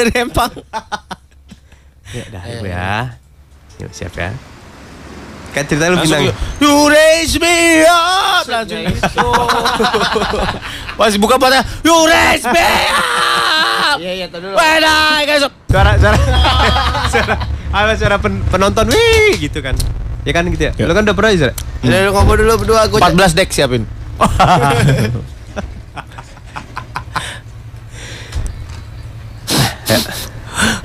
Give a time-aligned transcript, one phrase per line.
[0.00, 0.52] dari Empang.
[2.10, 3.14] Ya, dah ibu ya.
[3.78, 4.34] Yuk siap ya.
[5.54, 6.26] Kan cerita lu bilang.
[6.58, 8.42] You raise me up.
[8.50, 9.28] Langsung itu.
[10.98, 13.96] Pas buka mata, you raise me up.
[14.02, 14.58] Iya iya tadi dulu.
[14.58, 15.54] When I up.
[15.70, 16.18] Suara suara
[17.14, 17.34] suara
[17.70, 19.78] apa suara pen- penonton wih gitu kan.
[20.26, 20.72] Ya kan gitu ya.
[20.82, 21.54] Lu kan udah pernah ya?
[21.86, 23.86] Udah ngomong dulu berdua gue 14 deck siapin.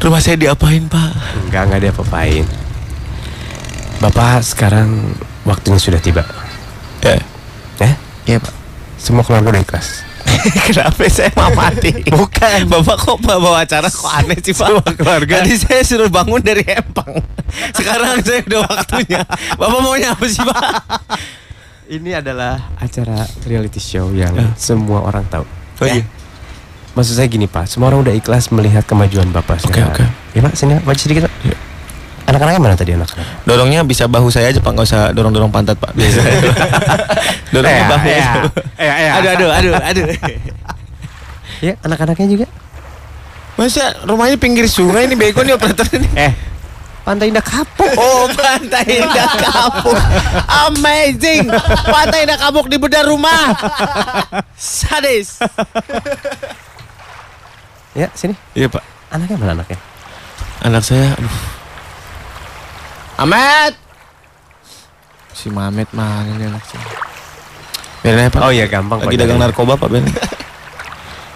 [0.02, 1.12] Rumah saya diapain, Pak?
[1.50, 2.46] Enggak, enggak dia apain
[4.04, 6.22] Bapak sekarang waktunya sudah tiba.
[7.02, 7.18] Ya.
[7.80, 7.92] Ya?
[8.28, 8.54] Iya, Pak.
[9.00, 10.04] Semua keluarga udah ikhlas.
[10.68, 11.94] Kenapa saya mau mati?
[12.06, 12.70] Bukan.
[12.70, 14.68] Bapak kok bawa acara kok aneh sih, Pak?
[14.68, 15.42] Semua keluarga.
[15.42, 17.24] Tadi saya suruh bangun dari Empang.
[17.72, 19.22] Sekarang saya udah waktunya.
[19.56, 20.64] Bapak maunya apa sih, Pak?
[21.86, 25.46] Ini adalah acara reality show yang semua orang tahu.
[25.82, 26.04] Oh iya.
[26.96, 29.92] Maksud saya gini Pak, semua orang udah ikhlas melihat kemajuan Bapak Oke, sekarang.
[29.92, 30.04] oke.
[30.32, 31.34] Ya Pak, sini maju sedikit Pak.
[32.26, 33.46] Anak-anaknya mana tadi anak-anak?
[33.46, 34.72] Dorongnya bisa bahu saya aja, Pak.
[34.72, 35.94] Nggak usah dorong-dorong pantat, Pak.
[35.94, 36.20] Biasa.
[37.54, 38.02] Dorongnya Eh, bahu.
[38.02, 38.32] eh, aja.
[38.80, 40.06] eh, eh, Aduh, aduh, aduh, aduh.
[41.62, 42.48] Ya, anak-anaknya juga.
[43.56, 46.10] Masa rumahnya pinggir sungai ini bego nih operator ini.
[46.18, 46.34] Eh,
[47.06, 47.94] Pantai Indah Kapuk.
[47.94, 50.00] Oh, Pantai Indah Kapuk.
[50.66, 51.46] Amazing.
[51.86, 53.54] Pantai Indah Kapuk di bedah rumah.
[54.58, 55.38] Sadis.
[57.96, 58.36] Ya, sini.
[58.52, 58.84] Iya, Pak.
[59.10, 59.80] Anaknya mana anaknya?
[60.62, 61.36] Anak saya, aduh.
[63.16, 63.74] Ahmed.
[65.32, 66.84] Si Mamet mana nih anak saya?
[68.04, 68.42] Biarin Pak.
[68.44, 69.22] Oh iya, gampang Lagi Pak.
[69.24, 69.90] dagang narkoba, Pak.
[69.90, 70.12] Biarin.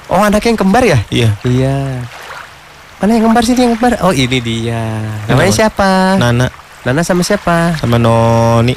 [0.10, 0.98] Oh, anaknya yang kembar ya?
[1.14, 1.30] Iya.
[1.46, 2.02] Iya.
[2.98, 3.94] Mana yang kembar sini yang kembar?
[4.02, 5.06] Oh, ini dia.
[5.30, 5.60] Namanya Nama?
[5.62, 5.90] siapa?
[6.18, 6.46] Nana
[6.82, 7.78] Nana sama siapa?
[7.78, 8.74] sama Noni.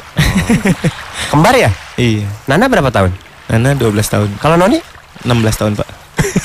[1.33, 1.73] Kembar ya?
[1.97, 2.29] Iya.
[2.45, 3.17] Nana berapa tahun?
[3.49, 4.29] Nana 12 tahun.
[4.45, 4.77] Kalau Noni?
[5.25, 5.89] 16 tahun, Pak.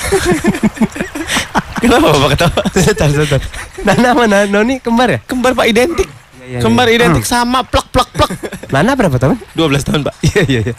[1.82, 2.60] Kenapa Bapak ketawa?
[2.74, 3.40] Sebentar, sebentar.
[3.86, 4.38] Nana mana?
[4.50, 5.18] Noni kembar ya?
[5.22, 6.08] Kembar Pak identik.
[6.42, 6.98] iya, Kembar iya.
[7.02, 8.30] identik sama plak plak plak.
[8.74, 9.38] Nana berapa tahun?
[9.54, 10.14] 12 tahun, Pak.
[10.26, 10.74] Iya, iya, iya.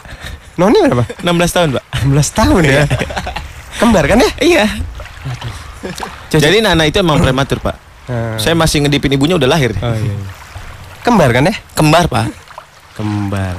[0.60, 1.04] Noni berapa?
[1.24, 1.84] 16 tahun, Pak.
[2.04, 2.82] 16 tahun ya.
[3.80, 4.30] Kembar kan ya?
[4.44, 4.64] Iya.
[6.28, 7.76] Jadi Nana itu emang prematur, Pak.
[8.10, 8.36] Hmm.
[8.36, 9.72] Saya masih ngedipin ibunya udah lahir.
[9.80, 10.04] Oh iya.
[10.04, 10.14] iya.
[11.00, 11.54] Kembar kan ya?
[11.72, 12.28] Kembar, Pak.
[13.00, 13.56] Kembar.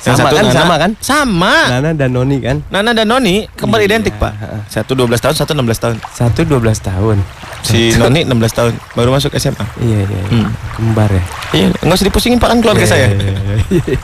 [0.00, 0.42] Yang Sama satu kan?
[0.42, 0.90] Nana- Sama kan?
[0.98, 1.54] Sama.
[1.70, 2.56] Nana dan Noni kan?
[2.66, 4.32] Nana dan Noni kembar Iya, identik, Pak.
[4.66, 5.96] Satu 12 tahun, satu 16 tahun.
[6.10, 7.20] Satu 12 tahun.
[7.60, 9.60] Si Noni 16 tahun, baru masuk SMA.
[9.78, 10.18] Iya, iya.
[10.18, 10.22] iya.
[10.30, 10.48] Hmm.
[10.72, 11.22] Kembar ya.
[11.52, 13.06] Iya, nggak usah dipusingin Pak kan keluarga Iya, saya.
[13.06, 13.98] iya, iya, iya.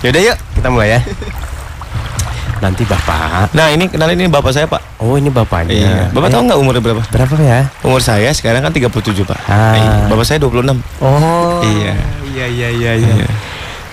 [0.02, 1.00] Yaudah yuk, kita mulai ya.
[2.58, 3.52] Nanti Bapak.
[3.52, 4.82] Nah, ini kenalin ini bapak saya, Pak.
[4.98, 5.70] Oh, ini bapaknya.
[5.70, 6.02] Iya.
[6.10, 7.02] Bapak Eh, tahu nggak umurnya berapa?
[7.06, 7.60] berapa ya?
[7.80, 9.38] Umur saya sekarang kan 37, Pak.
[9.46, 9.76] Ah.
[9.76, 9.90] Iya.
[10.08, 10.80] Bapak saya 26.
[10.98, 11.62] Oh.
[11.62, 11.94] Iya.
[12.26, 13.14] Iya, iya, iya, iya.
[13.14, 13.28] Iya.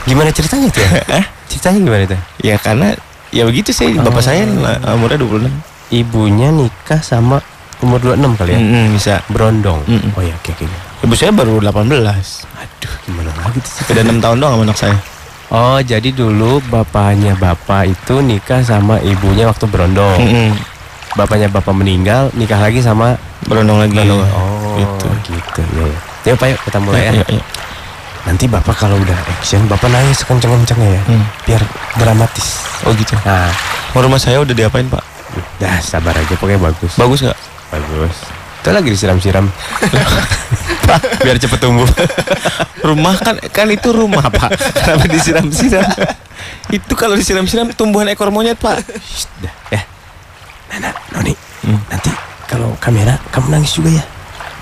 [0.06, 1.22] Gimana ceritanya tuh ya?
[1.48, 2.20] Ceritanya gimana tuh?
[2.40, 2.94] Ya karena
[3.30, 4.24] ya begitu sih bapak Oh.
[4.24, 4.46] saya
[4.94, 5.50] umurnya 26.
[5.92, 7.42] Ibunya nikah sama
[7.80, 8.60] umur 26 kali ya?
[8.60, 9.14] Mm-mm, bisa.
[9.28, 9.82] Berondong.
[9.86, 10.14] Mm-mm.
[10.14, 10.66] Oh iya, oke, oke.
[11.02, 11.90] Ibu saya baru 18.
[12.56, 13.72] Aduh, gimana lagi tuh?
[13.86, 14.98] Beda 6 tahun doang sama anak saya.
[15.46, 20.18] Oh, jadi dulu bapaknya bapak itu nikah sama ibunya waktu berondong.
[20.18, 20.50] Mm-mm.
[21.14, 23.94] Bapaknya bapak meninggal, nikah lagi sama Berondong lagi.
[23.96, 24.26] berondong.
[24.28, 25.08] Oh, Gitu.
[25.32, 25.62] gitu.
[25.72, 26.00] Ya, ya.
[26.26, 27.12] Yuk, Pak, yuk kita mulai ya.
[27.14, 27.44] Iya, iya.
[28.26, 31.02] Nanti bapak kalau udah action, bapak nangis kenceng-kencengnya ya.
[31.06, 31.26] Hmm.
[31.46, 31.62] Biar
[31.96, 32.66] dramatis.
[32.84, 33.14] Oh gitu.
[33.22, 33.50] Nah,
[33.94, 35.04] Mau rumah saya udah diapain, Pak?
[35.56, 36.96] dah sabar aja, pokoknya bagus.
[36.96, 37.40] Bagus nggak?
[37.70, 38.16] Bagus.
[38.60, 39.46] Itu lagi disiram-siram.
[41.24, 41.88] Biar cepet tumbuh.
[42.88, 44.52] Rumah kan kan itu rumah, Pak.
[44.76, 45.86] Kenapa disiram-siram?
[46.70, 48.84] itu kalau disiram-siram tumbuhan ekor monyet, Pak.
[49.00, 49.82] Shh, dah, ya.
[50.70, 51.34] Nana, Noni,
[51.64, 51.82] Hmm.
[51.88, 52.12] nanti
[52.46, 54.04] kalau kamera kamu nangis juga ya.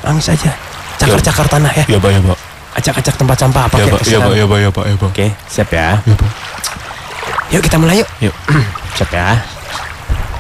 [0.04, 0.52] Nangis aja.
[0.96, 1.86] Cakar-cakar tanah ya.
[1.90, 2.40] Ya, Pak, ya, Pak.
[2.74, 4.02] Acak-acak tempat sampah apa Ya, kayak Pak.
[4.10, 5.10] Ya, Pak, ya, Pak, ya, Pak, ya, Pak.
[5.14, 5.90] Oke, siap ya.
[6.02, 6.32] Ya, Pak.
[7.54, 8.10] Yuk kita mulai yuk.
[8.20, 8.36] Yuk.
[8.98, 9.38] siap ya.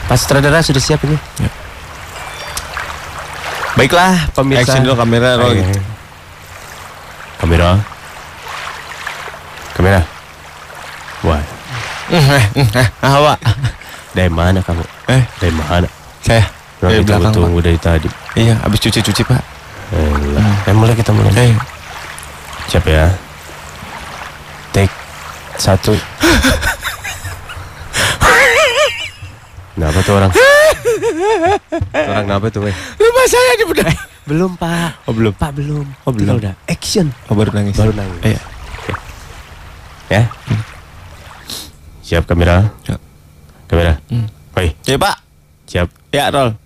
[0.10, 1.14] Pas sutradara sudah siap ini.
[1.38, 1.50] Ya.
[3.74, 4.70] Baiklah, pemirsa.
[4.70, 5.82] Action dulu kamera roll gitu.
[7.42, 7.70] Kamera.
[9.74, 10.00] Kamera.
[11.24, 11.42] Wah,
[12.14, 12.46] Eh, eh,
[12.84, 13.40] eh, ah, Pak.
[14.12, 14.84] dari mana kamu?
[15.08, 15.88] Eh, Dari mana?
[16.20, 16.44] saya
[16.84, 18.12] Dari dari belakang, tunggu dari tadi.
[18.36, 19.42] Iya, habis cuci-cuci, Pak.
[20.68, 21.32] Eh, mulai kita mulai.
[21.34, 21.56] Eh,
[22.74, 23.06] Siap ya.
[24.74, 24.90] Take
[25.62, 25.94] satu.
[29.74, 30.32] Kenapa tuh orang?
[31.94, 32.74] orang kenapa tuh, weh?
[32.98, 33.94] rumah saya di bedah.
[34.26, 35.06] Belum, Pak.
[35.06, 35.38] Oh, belum.
[35.38, 35.86] Pak belum.
[36.02, 36.42] Oh, belum.
[36.42, 37.14] Udah action.
[37.30, 37.78] Oh, baru nangis.
[37.78, 38.26] Baru nangis.
[38.26, 38.42] Iya.
[40.10, 40.22] Ya.
[42.02, 42.74] Siap kamera.
[42.90, 43.02] Siap.
[43.70, 44.02] Kamera.
[44.10, 44.26] Hmm.
[44.58, 45.16] Oi, Ya, Pak.
[45.70, 45.94] siap.
[46.10, 46.58] Ya, roll.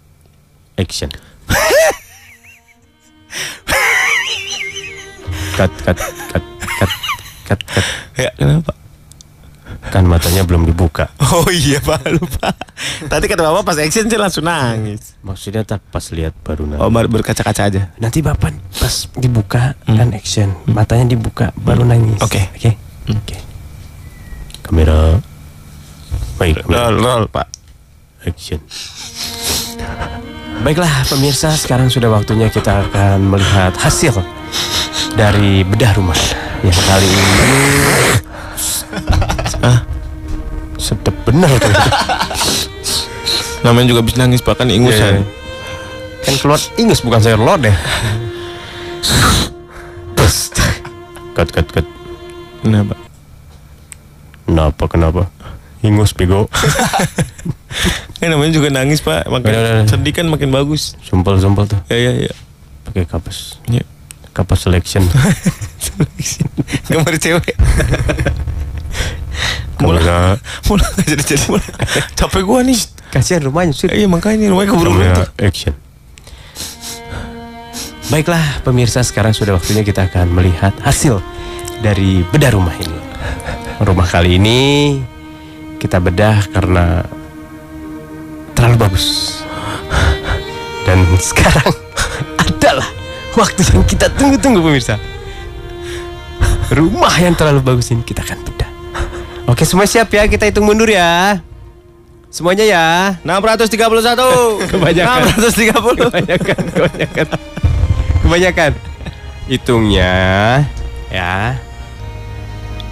[0.80, 1.12] Action.
[5.58, 6.44] cut, cut, cut,
[6.78, 6.92] cut,
[7.50, 7.84] cut, cut.
[8.14, 8.78] Ya, kenapa?
[9.90, 11.10] Kan matanya belum dibuka.
[11.34, 12.52] Oh iya Pak, lupa.
[13.08, 15.16] Tadi kata Bapak pas action saya langsung nangis.
[15.24, 16.82] Maksudnya tak pas lihat baru nanti.
[16.84, 17.92] Oh, ber- berkaca-kaca aja.
[18.00, 22.20] Nanti bapak pas dibuka kan action, matanya dibuka baru nangis.
[22.22, 22.48] Oke.
[22.56, 22.72] Oke.
[23.12, 23.38] Oke.
[24.64, 25.20] Kamera.
[26.38, 26.64] Baik.
[26.64, 26.92] kamera.
[26.92, 27.48] Roll, roll, Pak.
[28.28, 28.60] Action.
[30.64, 34.20] Baiklah pemirsa, sekarang sudah waktunya kita akan melihat hasil
[35.18, 36.18] dari bedah rumah
[36.62, 37.34] yang kali ini.
[39.66, 39.82] Ah,
[40.78, 41.74] sedep bener tuh.
[43.66, 45.26] Namanya juga habis nangis Pak kan ingusan.
[45.26, 45.26] Iya.
[46.22, 47.74] Kan keluar ingus bukan sayur lodeh.
[51.34, 51.86] Cut, cut, cut.
[52.62, 52.94] Kenapa?
[54.46, 55.24] Kenapa, kenapa?
[55.82, 56.50] Ingus bego.
[58.22, 59.30] Kan namanya juga nangis Pak.
[59.30, 59.86] Udah.
[59.90, 60.94] sedih kan makin bagus.
[61.02, 61.82] Sumpel, sumpel tuh.
[61.90, 62.34] Ya ya ya.
[62.86, 63.62] Pakai kapas.
[63.70, 63.86] Ya.
[64.38, 65.02] Kapas selection.
[66.94, 67.58] Gambar cewek.
[69.82, 71.70] Mulai nggak jadi jadi mulai.
[72.14, 72.78] Capek gua nih.
[73.10, 73.90] Kasihan rumahnya sih.
[73.90, 75.30] Iya makanya rumahnya keburu runtuh.
[75.42, 75.74] action.
[78.14, 81.18] Baiklah pemirsa sekarang sudah waktunya kita akan melihat hasil
[81.82, 83.00] dari bedah rumah ini.
[83.82, 84.62] Rumah kali ini
[85.82, 87.02] kita bedah karena
[88.54, 89.38] terlalu bagus.
[90.86, 91.74] Dan sekarang
[92.48, 92.97] adalah
[93.38, 94.98] waktu yang kita tunggu-tunggu pemirsa.
[96.68, 98.72] Rumah yang terlalu bagus ini kita akan bedah.
[99.48, 101.40] Oke semua siap ya kita hitung mundur ya.
[102.28, 102.88] Semuanya ya.
[103.24, 104.68] 631.
[104.74, 105.20] Kebanyakan.
[105.40, 106.12] 630.
[106.12, 107.28] kebanyakan kebanyakan
[108.20, 108.72] kebanyakan
[109.48, 110.12] hitungnya
[111.08, 111.56] ya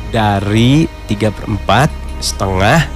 [0.08, 1.92] dari tiga per empat
[2.24, 2.88] setengah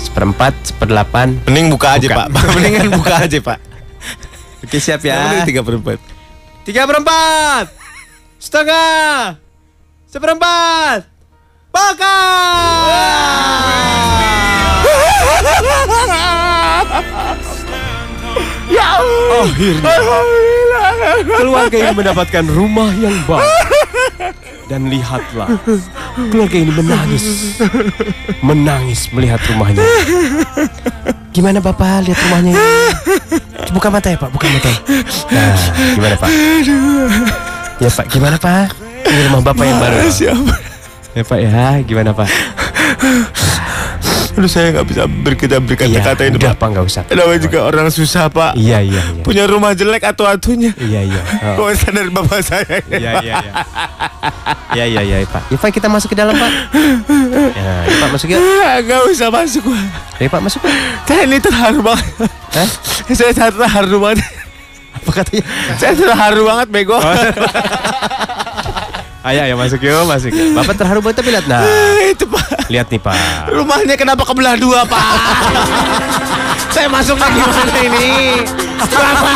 [0.00, 2.16] seperempat seperdelapan Mending buka aja Buka.
[2.16, 2.28] Pak.
[2.56, 3.58] Mendingan buka aja Pak.
[4.64, 5.36] oke siap Ya.
[5.36, 6.00] ya Tiga per empat.
[6.66, 7.70] Tiga per empat
[8.42, 9.38] setengah.
[10.10, 11.06] Seperempat.
[11.70, 12.08] Bakar.
[18.66, 18.98] Ya
[19.46, 19.94] akhirnya
[21.38, 24.34] keluarga ini mendapatkan rumah yang baik
[24.66, 25.46] dan lihatlah
[26.34, 27.24] keluarga ini menangis.
[28.42, 29.86] Menangis melihat rumahnya.
[31.30, 32.10] Gimana bapak?
[32.10, 32.66] Lihat rumahnya ini
[33.72, 34.30] buka mata ya pak?
[34.30, 34.78] Buka mata ya.
[35.32, 35.54] nah
[35.94, 36.30] gimana pak?
[37.80, 38.70] Ya pak gimana pak?
[39.06, 39.96] Ini rumah bapak yang baru.
[40.10, 40.54] Siapa?
[41.16, 41.80] ya pak ya.
[41.86, 42.28] Gimana pak
[44.36, 46.68] Aduh saya nggak bisa berkata berkata-kata ini udah Pak.
[46.68, 47.02] nggak usah.
[47.08, 48.52] Namanya juga orang susah Pak.
[48.54, 50.76] iya iya iya Punya rumah jelek atau atunya.
[50.76, 51.22] iya iya
[51.56, 51.64] Oh.
[51.64, 52.84] Kok sadar bapak saya?
[52.86, 53.52] Iya iya iya.
[54.72, 55.48] Iya iya iya Pak.
[55.48, 56.52] Ya Pak kita masuk ke dalam Pak.
[57.56, 58.38] Ya, ya, Pak masuk yuk.
[58.38, 59.84] Ah, Nggak usah masuk Pak.
[60.16, 60.72] Ya Pak masuk Pak.
[61.06, 62.12] Saya ini terharu banget.
[62.52, 62.68] Hah?
[63.08, 64.20] Saya terharu banget.
[64.92, 65.44] Apa katanya?
[65.76, 66.98] Saya terharu banget bego.
[69.26, 70.54] Ayo, ayo masuk yuk, masuk yuk.
[70.54, 71.66] Bapak terharu banget tapi lihat nah.
[72.14, 72.70] Itu Pak.
[72.70, 73.50] Lihat nih Pak.
[73.50, 75.02] Rumahnya kenapa kebelah dua Pak?
[76.74, 78.06] Saya masuk lagi mana ini?
[78.86, 79.32] Apa?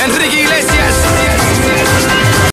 [0.00, 1.03] Enrique Iglesias.